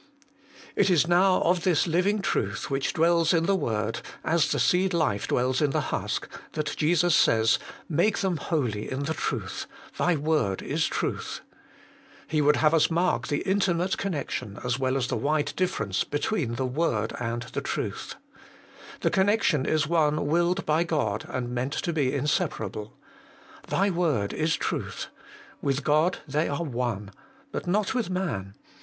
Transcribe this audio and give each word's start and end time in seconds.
It 0.75 0.89
is 0.89 1.07
now 1.07 1.41
of 1.43 1.61
this 1.63 1.85
living 1.85 2.23
Truth, 2.23 2.71
which 2.71 2.91
dwells 2.93 3.35
in 3.35 3.45
the 3.45 3.55
word, 3.55 3.99
as 4.23 4.51
the 4.51 4.57
seed 4.57 4.95
life 4.95 5.27
dwells 5.27 5.61
in 5.61 5.69
the 5.69 5.79
husk, 5.93 6.27
that 6.53 6.75
Jesus 6.75 7.15
says,' 7.15 7.59
Make 7.87 8.17
them 8.17 8.37
holy 8.37 8.89
in 8.91 9.01
the 9.03 9.13
Truth: 9.13 9.67
Thy 9.99 10.15
word 10.15 10.63
is 10.63 10.87
Truth.' 10.87 11.41
He 12.27 12.41
would 12.41 12.55
have 12.55 12.73
us 12.73 12.89
mark 12.89 13.27
the 13.27 13.43
inti 13.45 13.45
HOLINESS 13.45 13.45
AND 13.45 13.61
TRUTH. 13.61 13.69
145 13.77 13.77
mate 13.77 13.97
connection, 14.11 14.59
as 14.65 14.79
well 14.79 14.97
as 14.97 15.07
the 15.07 15.15
wide 15.15 15.53
difference, 15.55 16.03
between 16.03 16.55
the 16.55 16.65
word 16.65 17.13
and 17.19 17.43
the 17.53 17.61
truth. 17.61 18.15
The 19.01 19.11
connection 19.11 19.67
is 19.67 19.85
one 19.85 20.25
willed 20.25 20.65
by 20.65 20.83
God 20.83 21.25
and 21.29 21.51
meant 21.51 21.73
to 21.73 21.93
be 21.93 22.11
inseparable.' 22.11 22.97
Thy 23.67 23.91
word 23.91 24.33
is 24.33 24.55
truth;' 24.55 25.09
with 25.61 25.83
God 25.83 26.17
they 26.27 26.49
are 26.49 26.63
one. 26.63 27.11
But 27.51 27.67
not 27.67 27.93
with 27.93 28.09
man. 28.09 28.55